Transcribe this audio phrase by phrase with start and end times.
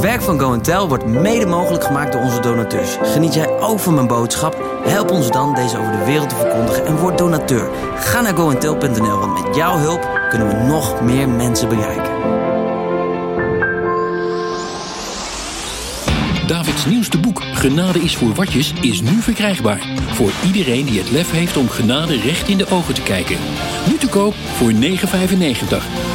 [0.00, 2.96] Het werk van Go wordt mede mogelijk gemaakt door onze donateurs.
[3.02, 4.80] Geniet jij ook van mijn boodschap?
[4.84, 7.70] Help ons dan deze over de wereld te verkondigen en word donateur.
[7.96, 12.10] Ga naar goentel.nl, want met jouw hulp kunnen we nog meer mensen bereiken.
[16.46, 19.86] Davids nieuwste boek Genade is voor watjes is nu verkrijgbaar.
[20.08, 23.36] Voor iedereen die het lef heeft om genade recht in de ogen te kijken.
[23.88, 24.78] Nu te koop voor 9,95.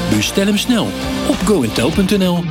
[0.10, 0.88] Bestel hem snel
[1.28, 2.44] op goentel.nl.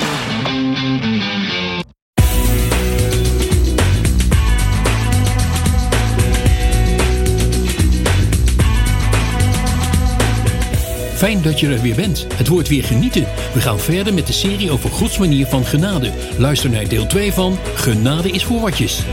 [11.24, 12.26] Fijn dat je er weer bent.
[12.34, 13.26] Het wordt weer genieten.
[13.54, 16.12] We gaan verder met de serie over Gods manier van genade.
[16.38, 19.04] Luister naar deel 2 van Genade is voor watjes.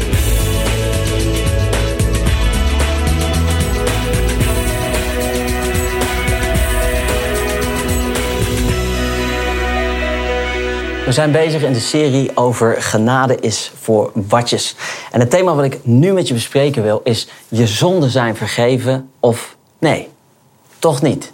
[11.06, 14.76] We zijn bezig in de serie over genade is voor watjes.
[15.12, 19.10] En het thema wat ik nu met je bespreken wil is: je zonden zijn vergeven
[19.20, 20.08] of nee,
[20.80, 21.32] toch niet.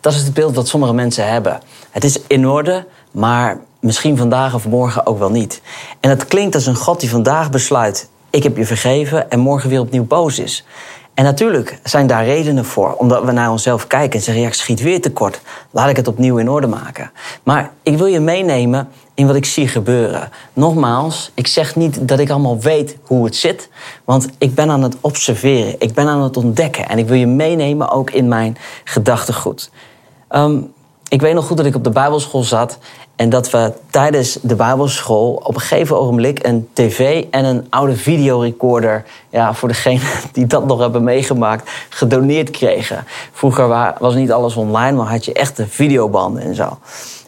[0.00, 1.60] Dat is het beeld wat sommige mensen hebben.
[1.90, 5.62] Het is in orde, maar misschien vandaag of morgen ook wel niet.
[6.00, 9.70] En het klinkt als een God die vandaag besluit: ik heb je vergeven en morgen
[9.70, 10.64] weer opnieuw boos is.
[11.14, 14.54] En natuurlijk zijn daar redenen voor, omdat we naar onszelf kijken en zeggen: ja, ik
[14.54, 15.40] schiet weer tekort.
[15.70, 17.10] Laat ik het opnieuw in orde maken.
[17.42, 20.28] Maar ik wil je meenemen in wat ik zie gebeuren.
[20.52, 23.68] Nogmaals, ik zeg niet dat ik allemaal weet hoe het zit,
[24.04, 27.26] want ik ben aan het observeren, ik ben aan het ontdekken en ik wil je
[27.26, 29.70] meenemen ook in mijn gedachtegoed.
[30.30, 30.72] Um,
[31.08, 32.78] ik weet nog goed dat ik op de Bijbelschool zat
[33.16, 37.96] en dat we tijdens de Bijbelschool op een gegeven ogenblik een tv en een oude
[37.96, 43.04] videorecorder, ja, voor degenen die dat nog hebben meegemaakt, gedoneerd kregen.
[43.32, 46.78] Vroeger was niet alles online, maar had je echte videobanden en zo.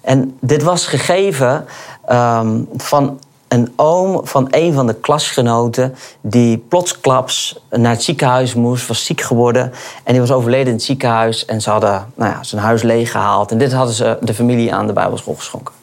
[0.02, 1.64] En dit was gegeven
[2.10, 3.18] um, van
[3.52, 9.20] een oom van een van de klasgenoten die plotsklaps naar het ziekenhuis moest, was ziek
[9.20, 9.72] geworden
[10.04, 13.50] en die was overleden in het ziekenhuis en ze hadden nou ja, zijn huis leeggehaald
[13.50, 15.74] en dit hadden ze de familie aan de Bijbelschool geschonken.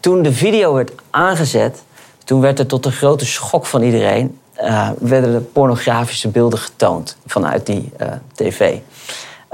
[0.00, 1.82] Toen de video werd aangezet,
[2.24, 7.16] toen werd er tot de grote schok van iedereen uh, werden er pornografische beelden getoond
[7.26, 8.78] vanuit die uh, tv.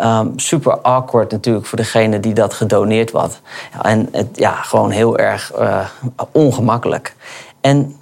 [0.00, 3.40] Um, super awkward natuurlijk voor degene die dat gedoneerd had.
[3.82, 5.86] En het, ja, gewoon heel erg uh,
[6.32, 7.14] ongemakkelijk.
[7.60, 7.96] En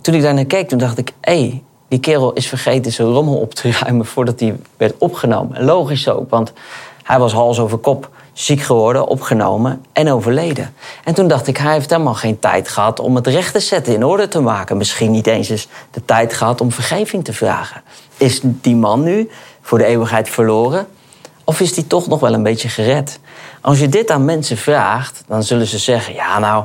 [0.00, 1.12] toen ik daar naar keek, toen dacht ik...
[1.20, 5.64] hé, die kerel is vergeten zijn rommel op te ruimen voordat hij werd opgenomen.
[5.64, 6.52] logisch ook, want
[7.02, 10.74] hij was hals over kop ziek geworden, opgenomen en overleden.
[11.04, 13.94] En toen dacht ik, hij heeft helemaal geen tijd gehad om het recht te zetten,
[13.94, 14.76] in orde te maken.
[14.76, 17.82] Misschien niet eens eens de tijd gehad om vergeving te vragen.
[18.16, 20.86] Is die man nu voor de eeuwigheid verloren?
[21.44, 23.20] Of is die toch nog wel een beetje gered?
[23.60, 26.64] Als je dit aan mensen vraagt, dan zullen ze zeggen: ja, nou,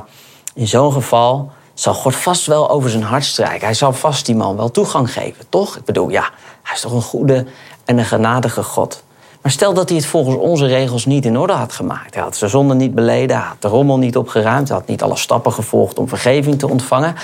[0.54, 3.66] in zo'n geval zal God vast wel over zijn hart strijken.
[3.66, 5.76] Hij zal vast die man wel toegang geven, toch?
[5.76, 6.30] Ik bedoel, ja,
[6.62, 7.46] hij is toch een goede
[7.84, 9.02] en een genadige God.
[9.42, 12.14] Maar stel dat hij het volgens onze regels niet in orde had gemaakt.
[12.14, 15.52] Hij had zijn zonde niet beleden, had de rommel niet opgeruimd, had niet alle stappen
[15.52, 17.14] gevolgd om vergeving te ontvangen.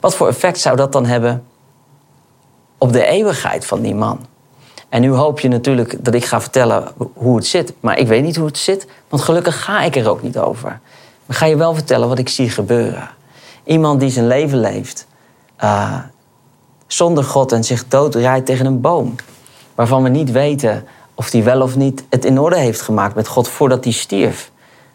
[0.00, 1.44] Wat voor effect zou dat dan hebben
[2.78, 4.26] op de eeuwigheid van die man?
[4.92, 7.72] En nu hoop je natuurlijk dat ik ga vertellen hoe het zit.
[7.80, 10.80] Maar ik weet niet hoe het zit, want gelukkig ga ik er ook niet over.
[11.26, 13.10] Maar ga je wel vertellen wat ik zie gebeuren.
[13.64, 15.06] Iemand die zijn leven leeft
[15.64, 15.98] uh,
[16.86, 19.14] zonder God en zich doodrijdt tegen een boom.
[19.74, 23.28] Waarvan we niet weten of hij wel of niet het in orde heeft gemaakt met
[23.28, 24.50] God voordat hij stierf.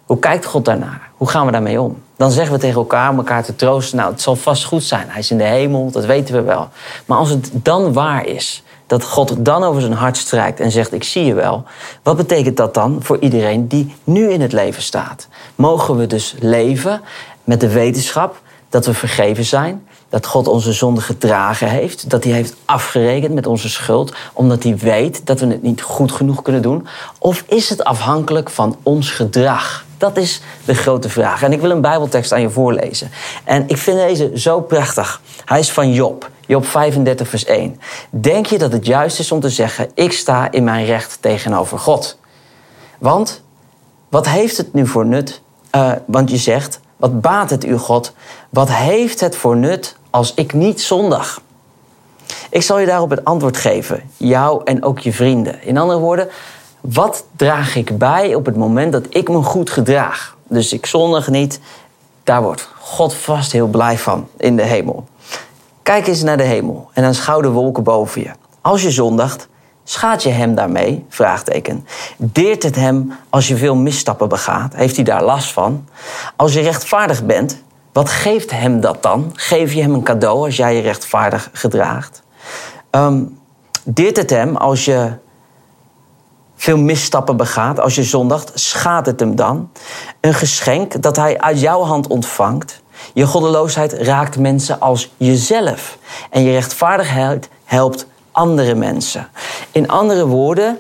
[0.06, 1.09] Hoe kijkt God daarnaar?
[1.16, 2.02] Hoe gaan we daarmee om?
[2.16, 5.09] Dan zeggen we tegen elkaar om elkaar te troosten: Nou, het zal vast goed zijn.
[5.09, 6.69] Hij is in de hemel, dat weten we wel.
[7.06, 10.94] Maar als het dan waar is, dat God dan over zijn hart strijkt en zegt:
[10.94, 11.64] Ik zie je wel.
[12.03, 15.28] Wat betekent dat dan voor iedereen die nu in het leven staat?
[15.56, 17.02] Mogen we dus leven
[17.44, 22.34] met de wetenschap dat we vergeven zijn, dat God onze zonde gedragen heeft, dat hij
[22.34, 26.62] heeft afgerekend met onze schuld, omdat hij weet dat we het niet goed genoeg kunnen
[26.62, 26.88] doen?
[27.19, 29.86] Of is het afhankelijk van ons gedrag?
[29.97, 31.44] Dat is de grote vraag.
[31.44, 33.12] En ik wil een Bijbeltekst aan je voorlezen.
[33.44, 35.21] En ik vind deze zo prachtig.
[35.45, 36.30] Hij is van Job.
[36.48, 37.80] Job 35, vers 1.
[38.10, 41.80] Denk je dat het juist is om te zeggen: Ik sta in mijn recht tegenover
[41.80, 42.18] God?
[42.98, 43.42] Want
[44.10, 45.42] wat heeft het nu voor nut?
[45.75, 48.13] Uh, want je zegt: Wat baat het u, God?
[48.50, 51.42] Wat heeft het voor nut als ik niet zondag?
[52.50, 55.63] Ik zal je daarop het antwoord geven, jou en ook je vrienden.
[55.63, 56.30] In andere woorden,
[56.81, 60.38] wat draag ik bij op het moment dat ik me goed gedraag?
[60.47, 61.59] Dus ik zondig niet,
[62.24, 65.07] daar wordt God vast heel blij van in de hemel.
[65.83, 68.31] Kijk eens naar de hemel en dan schouw de wolken boven je.
[68.62, 69.47] Als je zondigt,
[69.83, 71.06] schaadt je hem daarmee?
[71.09, 71.88] Vraagteken.
[72.18, 74.75] Deert het hem als je veel misstappen begaat?
[74.75, 75.88] Heeft hij daar last van?
[76.35, 77.62] Als je rechtvaardig bent,
[77.94, 79.31] wat geeft hem dat dan?
[79.33, 82.23] Geef je hem een cadeau als jij je rechtvaardig gedraagt?
[82.91, 83.39] Um,
[83.83, 85.12] dit het hem als je
[86.57, 89.69] veel misstappen begaat, als je zondigt, schaadt het hem dan?
[90.19, 92.81] Een geschenk dat hij uit jouw hand ontvangt.
[93.13, 95.98] Je goddeloosheid raakt mensen als jezelf.
[96.30, 99.27] En je rechtvaardigheid helpt andere mensen.
[99.71, 100.80] In andere woorden,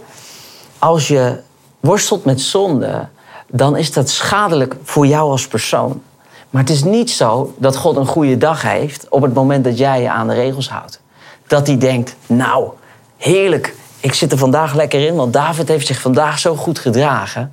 [0.79, 1.39] als je
[1.79, 3.07] worstelt met zonde,
[3.47, 6.01] dan is dat schadelijk voor jou als persoon.
[6.49, 9.77] Maar het is niet zo dat God een goede dag heeft op het moment dat
[9.77, 11.01] jij je aan de regels houdt.
[11.47, 12.69] Dat hij denkt, nou,
[13.17, 13.75] heerlijk,
[14.07, 17.51] ik zit er vandaag lekker in, want David heeft zich vandaag zo goed gedragen.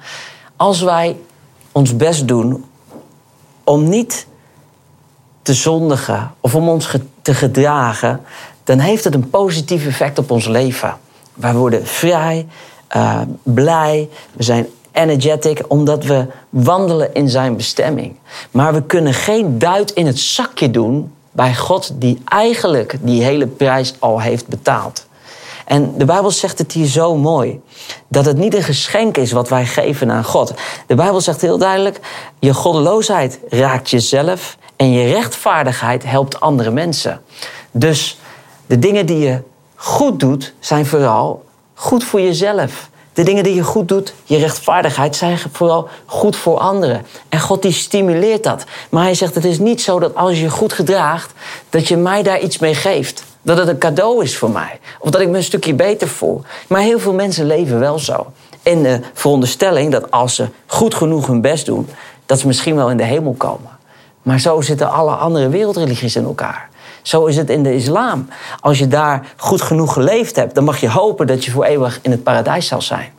[0.56, 1.16] Als wij
[1.72, 2.64] ons best doen
[3.64, 4.26] om niet
[5.42, 8.20] te zondigen of om ons te gedragen,
[8.64, 10.96] dan heeft het een positief effect op ons leven.
[11.34, 12.46] Wij worden vrij,
[12.96, 18.16] uh, blij, we zijn energetic omdat we wandelen in zijn bestemming.
[18.50, 23.46] Maar we kunnen geen duit in het zakje doen bij God die eigenlijk die hele
[23.46, 25.06] prijs al heeft betaald.
[25.64, 27.60] En de Bijbel zegt het hier zo mooi.
[28.08, 30.54] Dat het niet een geschenk is wat wij geven aan God.
[30.86, 32.00] De Bijbel zegt heel duidelijk:
[32.38, 37.20] je goddeloosheid raakt jezelf en je rechtvaardigheid helpt andere mensen.
[37.70, 38.18] Dus
[38.66, 39.40] de dingen die je
[39.74, 41.44] goed doet, zijn vooral
[41.74, 42.88] goed voor jezelf.
[43.12, 47.06] De dingen die je goed doet, je rechtvaardigheid, zijn vooral goed voor anderen.
[47.28, 48.64] En God die stimuleert dat.
[48.90, 51.32] Maar hij zegt, het is niet zo dat als je goed gedraagt,
[51.70, 53.24] dat je mij daar iets mee geeft.
[53.44, 54.80] Dat het een cadeau is voor mij.
[54.98, 56.42] Of dat ik me een stukje beter voel.
[56.68, 58.26] Maar heel veel mensen leven wel zo.
[58.62, 61.88] In de veronderstelling dat als ze goed genoeg hun best doen,
[62.26, 63.70] dat ze misschien wel in de hemel komen.
[64.22, 66.68] Maar zo zitten alle andere wereldreligies in elkaar.
[67.02, 68.28] Zo is het in de islam.
[68.60, 71.98] Als je daar goed genoeg geleefd hebt, dan mag je hopen dat je voor eeuwig
[72.02, 73.12] in het paradijs zal zijn.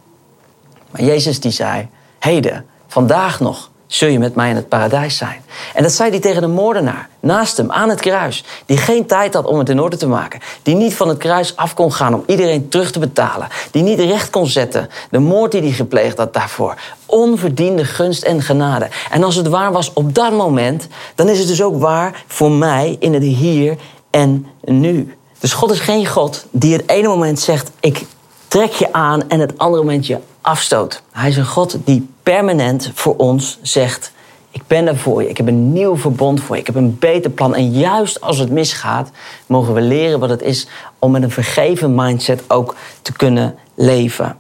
[0.92, 1.88] Maar Jezus die zei,
[2.20, 5.44] heden, vandaag nog, zul je met mij in het paradijs zijn.
[5.74, 8.44] En dat zei hij tegen de moordenaar, naast hem, aan het kruis.
[8.66, 10.40] Die geen tijd had om het in orde te maken.
[10.64, 13.48] Die niet van het kruis af kon gaan om iedereen terug te betalen.
[13.72, 16.76] Die niet recht kon zetten, de moord die hij gepleegd had daarvoor.
[17.06, 18.88] Onverdiende gunst en genade.
[19.12, 22.52] En als het waar was op dat moment, dan is het dus ook waar voor
[22.52, 23.78] mij in het hier
[24.10, 25.18] en nu.
[25.40, 28.06] Dus God is geen God die het ene moment zegt: Ik
[28.48, 31.02] trek je aan, en het andere moment je afstoot.
[31.12, 34.12] Hij is een God die permanent voor ons zegt:
[34.52, 35.30] Ik ben er voor je.
[35.30, 36.62] Ik heb een nieuw verbond voor je.
[36.62, 37.56] Ik heb een beter plan.
[37.56, 39.10] En juist als het misgaat,
[39.48, 40.68] mogen we leren wat het is
[41.00, 44.38] om met een vergeven mindset ook te kunnen leven.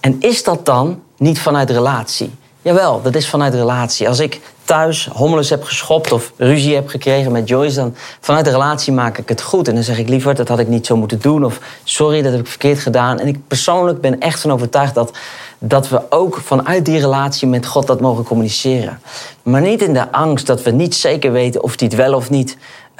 [0.00, 2.30] En is dat dan niet vanuit relatie?
[2.62, 4.08] Jawel, dat is vanuit relatie.
[4.08, 4.40] Als ik
[4.70, 9.18] thuis hommeles heb geschopt of ruzie heb gekregen met Joyce, dan vanuit de relatie maak
[9.18, 9.68] ik het goed.
[9.68, 11.44] En dan zeg ik liever, dat had ik niet zo moeten doen.
[11.44, 13.18] Of sorry, dat heb ik verkeerd gedaan.
[13.18, 15.12] En ik persoonlijk ben echt van overtuigd dat,
[15.58, 19.00] dat we ook vanuit die relatie met God dat mogen communiceren.
[19.42, 22.30] Maar niet in de angst dat we niet zeker weten of hij het wel of
[22.30, 22.56] niet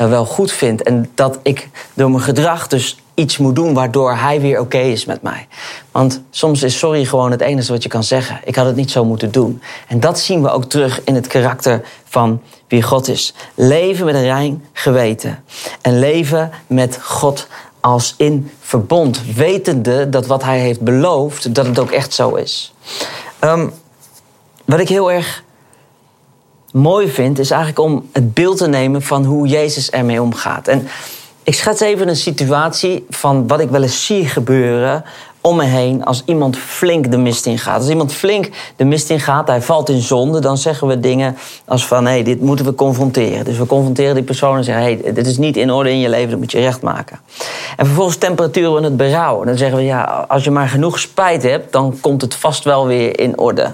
[0.09, 0.83] wel goed vindt.
[0.83, 5.05] En dat ik door mijn gedrag dus iets moet doen waardoor hij weer oké is
[5.05, 5.47] met mij.
[5.91, 8.41] Want soms is sorry gewoon het enige wat je kan zeggen.
[8.45, 9.63] Ik had het niet zo moeten doen.
[9.89, 13.35] En dat zien we ook terug in het karakter van wie God is.
[13.55, 15.45] Leven met een rein geweten.
[15.81, 17.47] En leven met God
[17.81, 19.23] als in verbond.
[19.35, 22.75] Wetende dat wat hij heeft beloofd, dat het ook echt zo is.
[23.41, 23.73] Um,
[24.65, 25.43] wat ik heel erg
[26.73, 30.69] mooi vind, is eigenlijk om het beeld te nemen van hoe Jezus ermee omgaat.
[30.69, 30.89] En
[31.43, 35.05] ik schets even een situatie van wat ik wel eens zie gebeuren
[35.41, 37.79] om me heen als iemand flink de mist in gaat.
[37.79, 41.37] Als iemand flink de mist in gaat, hij valt in zonde, dan zeggen we dingen
[41.65, 43.45] als van hé, hey, dit moeten we confronteren.
[43.45, 45.99] Dus we confronteren die persoon en zeggen hé, hey, dit is niet in orde in
[45.99, 47.21] je leven, dat moet je recht maken.
[47.77, 49.45] En vervolgens temperaturen we het berouw.
[49.45, 52.87] Dan zeggen we ja, als je maar genoeg spijt hebt, dan komt het vast wel
[52.87, 53.71] weer in orde.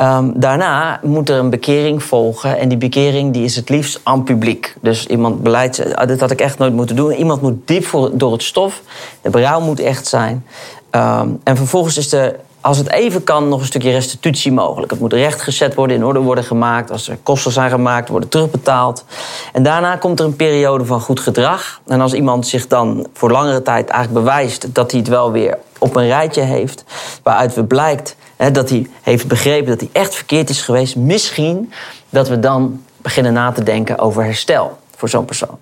[0.00, 2.58] Um, daarna moet er een bekering volgen.
[2.58, 4.74] En die bekering die is het liefst aan publiek.
[4.80, 7.12] Dus iemand beleidt, ah, dit had ik echt nooit moeten doen.
[7.12, 8.82] Iemand moet diep voor, door het stof.
[9.22, 10.46] De berouw moet echt zijn.
[10.90, 14.90] Um, en vervolgens is er, als het even kan, nog een stukje restitutie mogelijk.
[14.90, 16.90] Het moet rechtgezet worden, in orde worden gemaakt.
[16.90, 19.04] Als er kosten zijn gemaakt, worden terugbetaald.
[19.52, 21.80] En daarna komt er een periode van goed gedrag.
[21.86, 25.58] En als iemand zich dan voor langere tijd eigenlijk bewijst dat hij het wel weer
[25.78, 26.84] op een rijtje heeft,
[27.22, 28.16] waaruit we blijkt
[28.50, 30.96] dat hij heeft begrepen dat hij echt verkeerd is geweest.
[30.96, 31.72] Misschien
[32.08, 35.58] dat we dan beginnen na te denken over herstel voor zo'n persoon.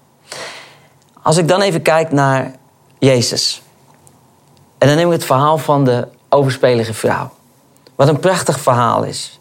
[1.23, 2.55] Als ik dan even kijk naar
[2.99, 3.63] Jezus.
[4.79, 7.31] En dan neem ik het verhaal van de overspelige vrouw.
[7.95, 9.41] Wat een prachtig verhaal is.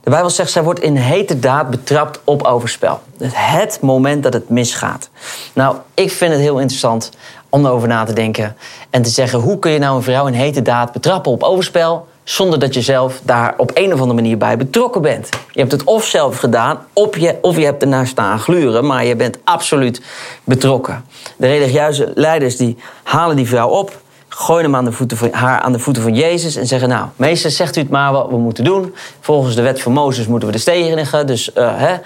[0.00, 3.00] De Bijbel zegt, zij wordt in hete daad betrapt op overspel.
[3.22, 5.10] Het moment dat het misgaat.
[5.52, 7.10] Nou, ik vind het heel interessant
[7.48, 8.56] om erover na te denken.
[8.90, 12.08] En te zeggen, hoe kun je nou een vrouw in hete daad betrappen op overspel
[12.30, 15.28] zonder dat je zelf daar op een of andere manier bij betrokken bent.
[15.50, 19.04] Je hebt het of zelf gedaan, of je, of je hebt ernaar staan gluren, maar
[19.04, 20.02] je bent absoluut
[20.44, 21.04] betrokken.
[21.36, 25.60] De religieuze leiders die halen die vrouw op, gooien hem aan de voeten van, haar
[25.60, 28.36] aan de voeten van Jezus en zeggen: Nou, meester, zegt u het maar wat we
[28.36, 28.94] moeten doen.
[29.20, 31.26] Volgens de wet van Mozes moeten we de stenigen.
[31.26, 31.96] Dus, uh, hè.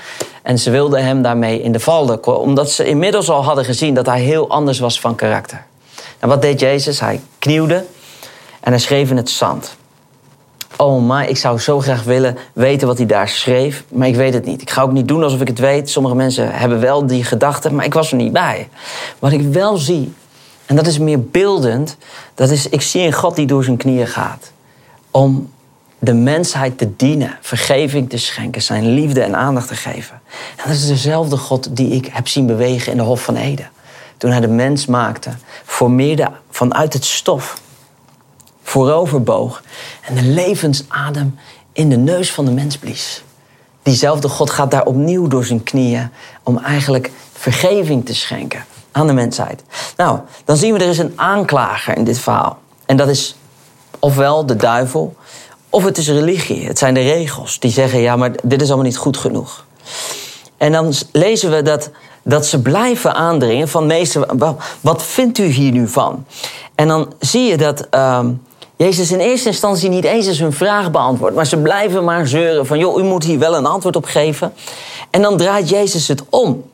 [0.43, 4.07] En ze wilden hem daarmee in de val omdat ze inmiddels al hadden gezien dat
[4.07, 5.65] hij heel anders was van karakter.
[6.19, 7.01] En wat deed Jezus?
[7.01, 7.85] Hij knielde
[8.61, 9.77] en hij schreef in het zand.
[10.77, 14.35] Oh, maar ik zou zo graag willen weten wat hij daar schreef, maar ik weet
[14.35, 14.63] het niet.
[14.63, 15.91] Ik ga ook niet doen alsof ik het weet.
[15.91, 18.69] Sommige mensen hebben wel die gedachten, maar ik was er niet bij.
[19.19, 20.13] Wat ik wel zie,
[20.67, 21.97] en dat is meer beeldend,
[22.35, 24.53] dat is, ik zie een God die door zijn knieën gaat.
[25.11, 25.53] Om
[25.99, 30.21] de mensheid te dienen, vergeving te schenken, zijn liefde en aandacht te geven.
[30.57, 33.71] En dat is dezelfde God die ik heb zien bewegen in de Hof van Eden.
[34.17, 35.31] Toen hij de mens maakte,
[35.65, 37.61] formeerde vanuit het stof,
[38.75, 39.63] vooroverboog
[40.01, 41.39] en de levensadem
[41.73, 43.23] in de neus van de mens blies.
[43.83, 46.11] Diezelfde God gaat daar opnieuw door zijn knieën
[46.43, 49.63] om eigenlijk vergeving te schenken aan de mensheid.
[49.97, 52.59] Nou, dan zien we er is een aanklager in dit verhaal.
[52.87, 53.37] En dat is
[53.99, 55.17] ofwel de duivel,
[55.71, 56.67] of het is religie.
[56.67, 59.65] Het zijn de regels die zeggen: ja, maar dit is allemaal niet goed genoeg.
[60.57, 61.91] En dan lezen we dat,
[62.23, 64.27] dat ze blijven aandringen van meester,
[64.81, 66.25] wat vindt u hier nu van?
[66.75, 68.21] En dan zie je dat uh,
[68.77, 72.67] Jezus in eerste instantie niet eens eens hun vraag beantwoordt, maar ze blijven maar zeuren
[72.67, 74.53] van joh, u moet hier wel een antwoord op geven.
[75.11, 76.65] En dan draait Jezus het om.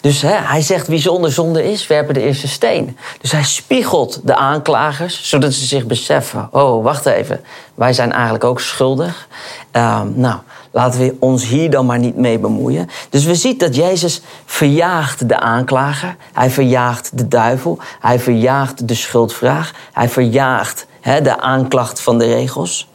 [0.00, 2.96] Dus hè, hij zegt wie zonder zonde is, werpen de eerste steen.
[3.20, 7.40] Dus hij spiegelt de aanklagers, zodat ze zich beseffen: oh, wacht even,
[7.74, 9.28] wij zijn eigenlijk ook schuldig.
[9.72, 10.38] Uh, nou,
[10.70, 12.88] laten we ons hier dan maar niet mee bemoeien.
[13.10, 18.94] Dus we zien dat Jezus verjaagt de aanklager, hij verjaagt de duivel, hij verjaagt de
[18.94, 22.88] schuldvraag, hij verjaagt de aanklacht van de regels.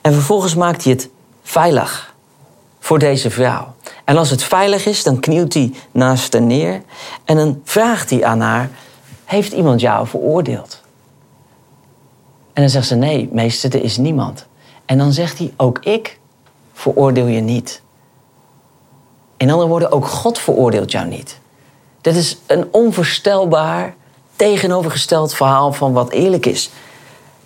[0.00, 1.08] En vervolgens maakt hij het
[1.42, 2.14] veilig
[2.78, 3.74] voor deze vrouw.
[4.04, 6.82] En als het veilig is, dan knielt hij naast haar neer
[7.24, 8.70] en dan vraagt hij aan haar:
[9.24, 10.82] Heeft iemand jou veroordeeld?
[12.52, 14.46] En dan zegt ze: Nee, meester, er is niemand.
[14.84, 16.18] En dan zegt hij: Ook ik
[16.72, 17.82] veroordeel je niet.
[19.36, 21.38] In andere woorden, ook God veroordeelt jou niet.
[22.00, 23.94] Dit is een onvoorstelbaar
[24.36, 26.70] tegenovergesteld verhaal van wat eerlijk is.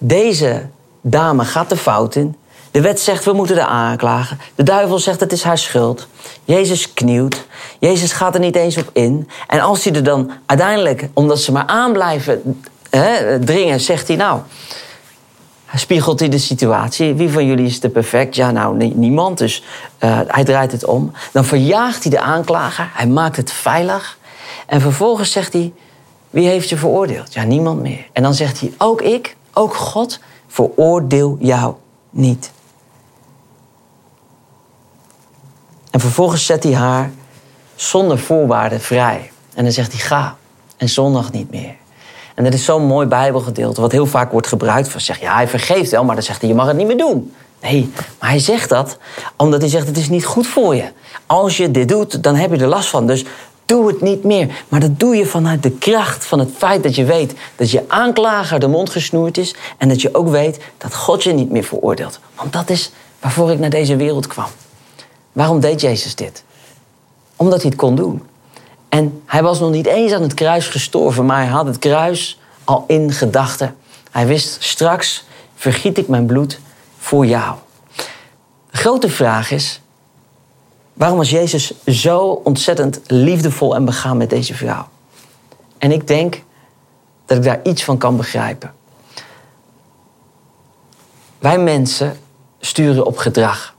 [0.02, 0.66] Deze
[1.00, 2.36] dame gaat de fout in.
[2.70, 4.38] De wet zegt we moeten de aanklagen.
[4.54, 6.08] De duivel zegt het is haar schuld.
[6.44, 7.46] Jezus knielt.
[7.78, 9.28] Jezus gaat er niet eens op in.
[9.46, 14.16] En als hij er dan uiteindelijk, omdat ze maar aan blijven hè, dringen, zegt hij
[14.16, 14.40] nou.
[15.74, 17.14] Spiegelt hij de situatie.
[17.14, 18.36] Wie van jullie is te perfect?
[18.36, 19.38] Ja, nou, niemand.
[19.38, 19.64] Dus
[20.00, 21.12] uh, hij draait het om.
[21.32, 22.90] Dan verjaagt hij de aanklager.
[22.92, 24.18] Hij maakt het veilig.
[24.66, 25.72] En vervolgens zegt hij:
[26.30, 27.34] Wie heeft je veroordeeld?
[27.34, 28.06] Ja, niemand meer.
[28.12, 31.74] En dan zegt hij: Ook ik, ook God, veroordeel jou
[32.10, 32.50] niet.
[35.90, 37.10] En vervolgens zet hij haar
[37.74, 39.30] zonder voorwaarden vrij.
[39.54, 40.36] En dan zegt hij: Ga
[40.76, 41.74] en zondag niet meer.
[42.34, 44.88] En dat is zo'n mooi Bijbelgedeelte, wat heel vaak wordt gebruikt.
[44.88, 46.98] Van zeg, ja, hij vergeeft wel, maar dan zegt hij: Je mag het niet meer
[46.98, 47.32] doen.
[47.62, 48.98] Nee, maar hij zegt dat
[49.36, 50.92] omdat hij zegt: Het is niet goed voor je.
[51.26, 53.06] Als je dit doet, dan heb je er last van.
[53.06, 53.24] Dus
[53.70, 54.64] doe het niet meer.
[54.68, 57.84] Maar dat doe je vanuit de kracht van het feit dat je weet dat je
[57.88, 59.54] aanklager de mond gesnoerd is.
[59.78, 62.20] En dat je ook weet dat God je niet meer veroordeelt.
[62.34, 64.48] Want dat is waarvoor ik naar deze wereld kwam.
[65.32, 66.44] Waarom deed Jezus dit?
[67.36, 68.22] Omdat hij het kon doen.
[68.88, 72.38] En hij was nog niet eens aan het kruis gestorven, maar hij had het kruis
[72.64, 73.76] al in gedachten.
[74.10, 75.24] Hij wist straks
[75.54, 76.60] vergiet ik mijn bloed
[76.98, 77.54] voor jou.
[78.70, 79.80] De grote vraag is,
[81.00, 84.88] waarom was Jezus zo ontzettend liefdevol en begaan met deze vrouw?
[85.78, 86.42] En ik denk
[87.26, 88.74] dat ik daar iets van kan begrijpen.
[91.38, 92.16] Wij mensen
[92.58, 93.74] sturen op gedrag.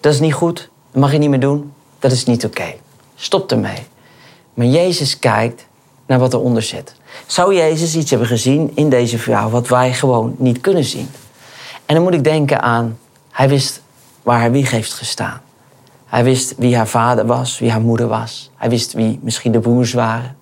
[0.00, 2.74] Dat is niet goed, dat mag je niet meer doen, dat is niet oké.
[3.14, 3.86] Stop ermee.
[4.54, 5.66] Maar Jezus kijkt
[6.06, 6.94] naar wat eronder zit.
[7.26, 11.10] Zou Jezus iets hebben gezien in deze vrouw wat wij gewoon niet kunnen zien?
[11.86, 12.98] En dan moet ik denken aan,
[13.30, 13.82] hij wist
[14.22, 15.40] waar haar wieg heeft gestaan.
[16.08, 18.50] Hij wist wie haar vader was, wie haar moeder was.
[18.56, 20.36] Hij wist wie misschien de broers waren.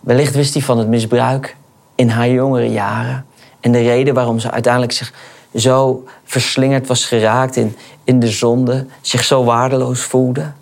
[0.00, 1.56] Wellicht wist hij van het misbruik
[1.94, 3.26] in haar jongere jaren.
[3.60, 5.12] En de reden waarom ze uiteindelijk zich
[5.54, 10.52] zo verslingerd was geraakt in, in de zonde, zich zo waardeloos voelde.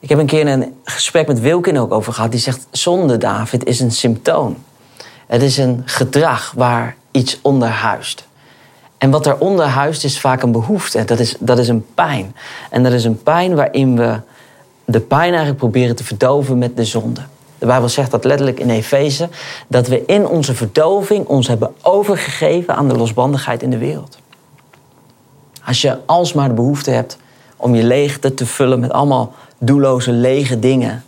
[0.00, 2.30] Ik heb een keer een gesprek met Wilkin ook over gehad.
[2.30, 4.56] Die zegt: zonde, David, is een symptoom.
[5.26, 8.26] Het is een gedrag waar iets onder huist.
[9.04, 11.04] En wat daaronder huist is vaak een behoefte.
[11.04, 12.34] Dat is, dat is een pijn.
[12.70, 14.20] En dat is een pijn waarin we
[14.84, 17.20] de pijn eigenlijk proberen te verdoven met de zonde.
[17.58, 19.28] De Bijbel zegt dat letterlijk in Efeze,
[19.66, 24.18] dat we in onze verdoving ons hebben overgegeven aan de losbandigheid in de wereld.
[25.64, 27.18] Als je alsmaar de behoefte hebt
[27.56, 31.04] om je leegte te vullen met allemaal doelloze lege dingen,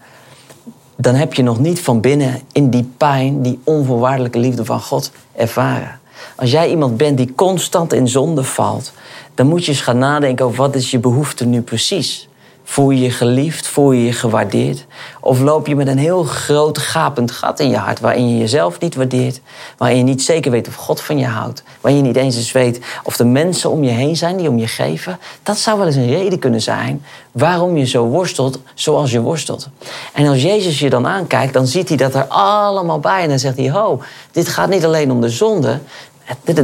[0.97, 5.11] dan heb je nog niet van binnen in die pijn, die onvoorwaardelijke liefde van God
[5.33, 6.01] ervaren.
[6.37, 8.93] Als jij iemand bent die constant in zonde valt,
[9.35, 12.29] dan moet je eens gaan nadenken over wat is je behoefte nu precies.
[12.69, 13.67] Voel je je geliefd?
[13.67, 14.87] Voel je je gewaardeerd?
[15.21, 18.81] Of loop je met een heel groot gapend gat in je hart waarin je jezelf
[18.81, 19.41] niet waardeert,
[19.77, 22.53] waarin je niet zeker weet of God van je houdt, waarin je niet eens eens
[22.53, 25.19] weet of de mensen om je heen zijn die om je geven?
[25.43, 29.69] Dat zou wel eens een reden kunnen zijn waarom je zo worstelt zoals je worstelt.
[30.13, 33.39] En als Jezus je dan aankijkt, dan ziet hij dat er allemaal bij en dan
[33.39, 34.01] zegt hij: Ho,
[34.33, 35.79] dit gaat niet alleen om de zonde,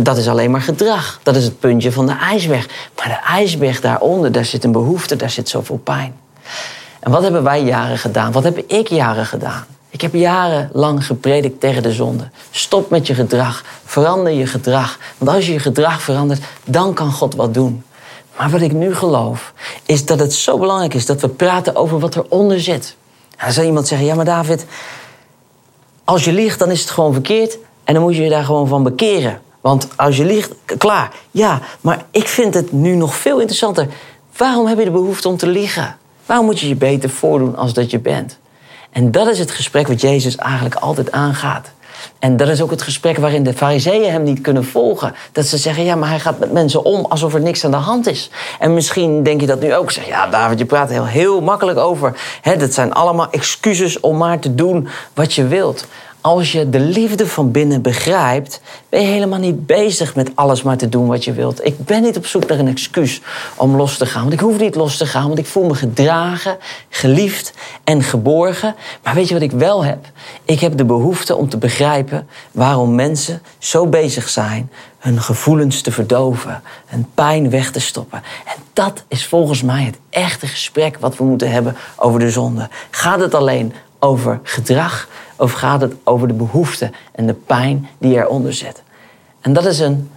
[0.01, 1.21] dat is alleen maar gedrag.
[1.23, 2.69] Dat is het puntje van de ijsberg.
[2.97, 6.15] Maar de ijsberg daaronder, daar zit een behoefte, daar zit zoveel pijn.
[7.01, 8.33] En wat hebben wij jaren gedaan?
[8.33, 9.65] Wat heb ik jaren gedaan?
[9.91, 12.29] Ik heb jarenlang gepredikt tegen de zonde.
[12.51, 13.65] Stop met je gedrag.
[13.85, 14.99] Verander je gedrag.
[15.19, 17.85] Want als je je gedrag verandert, dan kan God wat doen.
[18.37, 19.53] Maar wat ik nu geloof,
[19.87, 22.97] is dat het zo belangrijk is dat we praten over wat eronder zit.
[23.39, 24.67] Dan zal iemand zeggen: Ja, maar David,
[26.05, 27.59] als je liegt, dan is het gewoon verkeerd.
[27.85, 29.41] En dan moet je je daar gewoon van bekeren.
[29.63, 31.13] Want als je liegt, klaar.
[31.31, 33.89] Ja, maar ik vind het nu nog veel interessanter.
[34.37, 35.97] Waarom heb je de behoefte om te liegen?
[36.27, 38.39] Waarom moet je je beter voordoen als dat je bent?
[38.91, 41.71] En dat is het gesprek wat Jezus eigenlijk altijd aangaat.
[42.19, 45.15] En dat is ook het gesprek waarin de fariseeën hem niet kunnen volgen.
[45.33, 47.77] Dat ze zeggen, ja, maar hij gaat met mensen om alsof er niks aan de
[47.77, 48.31] hand is.
[48.59, 49.91] En misschien denk je dat nu ook.
[49.91, 52.21] Zeg, ja, David, je praat heel, heel makkelijk over.
[52.43, 55.87] Hè, dat zijn allemaal excuses om maar te doen wat je wilt
[56.23, 60.77] als je de liefde van binnen begrijpt, ben je helemaal niet bezig met alles maar
[60.77, 61.65] te doen wat je wilt.
[61.65, 63.21] Ik ben niet op zoek naar een excuus
[63.57, 64.21] om los te gaan.
[64.21, 66.57] Want ik hoef niet los te gaan, want ik voel me gedragen,
[66.89, 67.53] geliefd
[67.85, 68.75] en geborgen.
[69.03, 70.07] Maar weet je wat ik wel heb?
[70.45, 75.93] Ik heb de behoefte om te begrijpen waarom mensen zo bezig zijn hun gevoelens te
[75.93, 78.23] verdoven, hun pijn weg te stoppen.
[78.45, 82.69] En dat is volgens mij het echte gesprek wat we moeten hebben over de zonde.
[82.91, 85.09] Gaat het alleen over gedrag?
[85.37, 88.83] Of gaat het over de behoefte en de pijn die eronder zit?
[89.41, 90.11] En dat is een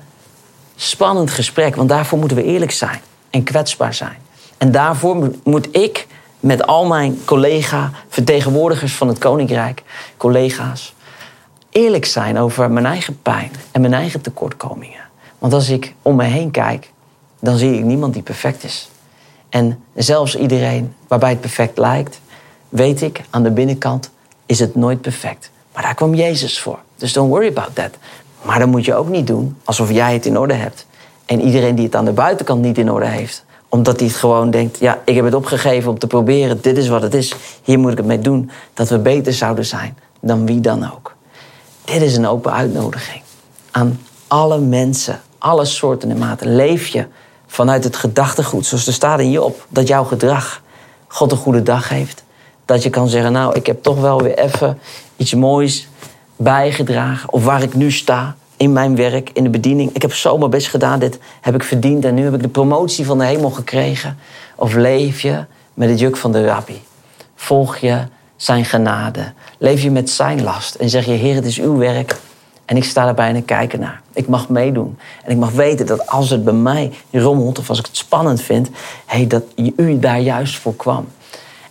[0.75, 4.17] spannend gesprek, want daarvoor moeten we eerlijk zijn en kwetsbaar zijn.
[4.57, 6.07] En daarvoor moet ik
[6.39, 9.83] met al mijn collega-vertegenwoordigers van het Koninkrijk,
[10.17, 10.93] collega's,
[11.69, 15.01] eerlijk zijn over mijn eigen pijn en mijn eigen tekortkomingen.
[15.39, 16.91] Want als ik om me heen kijk,
[17.39, 18.89] dan zie ik niemand die perfect is.
[19.49, 22.19] En zelfs iedereen waarbij het perfect lijkt,
[22.75, 24.09] weet ik aan de binnenkant
[24.45, 25.51] is het nooit perfect.
[25.73, 26.79] Maar daar kwam Jezus voor.
[26.95, 27.89] Dus don't worry about that.
[28.41, 30.85] Maar dan moet je ook niet doen alsof jij het in orde hebt.
[31.25, 34.51] En iedereen die het aan de buitenkant niet in orde heeft, omdat hij het gewoon
[34.51, 37.79] denkt: ja, ik heb het opgegeven om te proberen, dit is wat het is, hier
[37.79, 41.15] moet ik het mee doen, dat we beter zouden zijn dan wie dan ook.
[41.85, 43.21] Dit is een open uitnodiging
[43.71, 46.55] aan alle mensen, alle soorten en maten.
[46.55, 47.05] Leef je
[47.47, 50.61] vanuit het gedachtegoed, zoals er staat in Job, dat jouw gedrag
[51.07, 52.24] God een goede dag heeft
[52.65, 54.79] dat je kan zeggen, nou, ik heb toch wel weer even
[55.15, 55.87] iets moois
[56.35, 57.33] bijgedragen.
[57.33, 59.91] Of waar ik nu sta, in mijn werk, in de bediening.
[59.93, 62.47] Ik heb zo mijn best gedaan, dit heb ik verdiend en nu heb ik de
[62.47, 64.17] promotie van de hemel gekregen.
[64.55, 66.81] Of leef je met het juk van de rabbi?
[67.35, 68.01] Volg je
[68.35, 69.33] zijn genade?
[69.57, 70.75] Leef je met zijn last?
[70.75, 72.19] En zeg je, Heer, het is uw werk
[72.65, 74.01] en ik sta erbij en ik kijk ernaar.
[74.13, 74.97] Ik mag meedoen.
[75.23, 78.41] En ik mag weten dat als het bij mij rommelt of als ik het spannend
[78.41, 78.69] vind,
[79.05, 79.43] hey, dat
[79.75, 81.07] u daar juist voor kwam.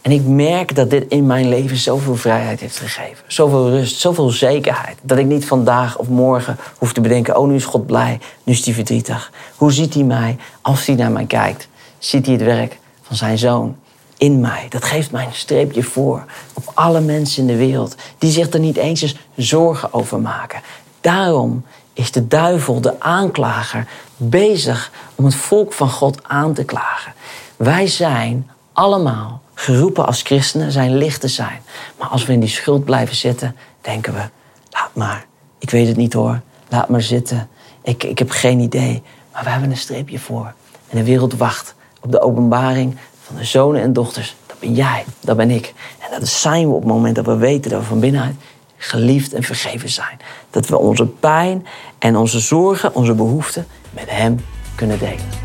[0.05, 3.25] En ik merk dat dit in mijn leven zoveel vrijheid heeft gegeven.
[3.27, 4.97] Zoveel rust, zoveel zekerheid.
[5.03, 8.53] Dat ik niet vandaag of morgen hoef te bedenken: oh, nu is God blij, nu
[8.53, 9.33] is hij verdrietig.
[9.57, 11.69] Hoe ziet hij mij als hij naar mij kijkt?
[11.99, 13.77] Ziet hij het werk van zijn zoon
[14.17, 14.67] in mij?
[14.69, 18.61] Dat geeft mij een streepje voor op alle mensen in de wereld die zich er
[18.61, 20.61] niet eens eens zorgen over maken.
[21.01, 23.87] Daarom is de duivel, de aanklager,
[24.17, 27.13] bezig om het volk van God aan te klagen.
[27.57, 31.61] Wij zijn allemaal geroepen als christenen zijn licht te zijn.
[31.99, 34.23] Maar als we in die schuld blijven zitten, denken we:
[34.71, 35.27] laat maar,
[35.59, 37.49] ik weet het niet hoor, laat maar zitten.
[37.83, 39.03] Ik, ik heb geen idee.
[39.33, 40.53] Maar we hebben een streepje voor.
[40.89, 44.37] En de wereld wacht op de openbaring van de zonen en dochters.
[44.47, 45.75] Dat ben jij, dat ben ik.
[45.99, 48.35] En dat zijn we op het moment dat we weten dat we van binnenuit
[48.77, 50.19] geliefd en vergeven zijn.
[50.51, 51.67] Dat we onze pijn
[51.99, 55.44] en onze zorgen, onze behoeften met Hem kunnen delen.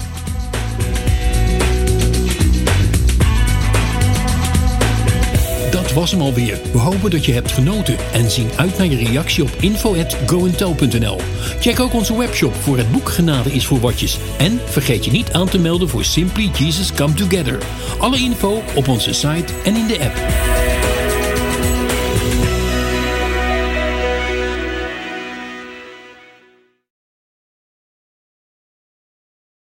[5.90, 6.60] Dat was hem alweer.
[6.72, 11.18] We hopen dat je hebt genoten en zien uit naar je reactie op info@goentel.nl.
[11.60, 15.32] Check ook onze webshop voor het boek Genade is voor watjes en vergeet je niet
[15.32, 17.58] aan te melden voor Simply Jesus Come Together.
[17.98, 20.69] Alle info op onze site en in de app.